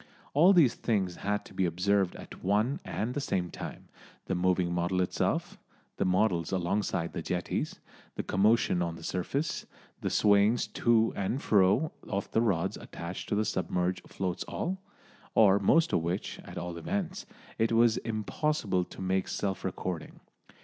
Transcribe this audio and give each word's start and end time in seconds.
All 0.33 0.51
these 0.51 0.73
things 0.73 1.17
had 1.17 1.45
to 1.45 1.53
be 1.53 1.63
observed 1.65 2.15
at 2.15 2.43
one 2.43 2.79
and 2.83 3.13
the 3.13 3.21
same 3.21 3.51
time 3.51 3.87
the 4.25 4.33
moving 4.33 4.73
model 4.73 4.99
itself, 4.99 5.59
the 5.97 6.05
models 6.05 6.51
alongside 6.51 7.13
the 7.13 7.21
jetties, 7.21 7.79
the 8.15 8.23
commotion 8.23 8.81
on 8.81 8.95
the 8.95 9.03
surface, 9.03 9.67
the 9.99 10.09
swayings 10.09 10.65
to 10.73 11.13
and 11.15 11.39
fro 11.39 11.91
of 12.07 12.31
the 12.31 12.41
rods 12.41 12.77
attached 12.77 13.29
to 13.29 13.35
the 13.35 13.45
submerged 13.45 14.09
floats 14.09 14.43
all, 14.45 14.81
or 15.35 15.59
most 15.59 15.93
of 15.93 16.01
which, 16.01 16.39
at 16.45 16.57
all 16.57 16.77
events, 16.79 17.27
it 17.59 17.71
was 17.71 17.97
impossible 17.97 18.83
to 18.85 19.01
make 19.03 19.27
self 19.27 19.63
recording. 19.63 20.19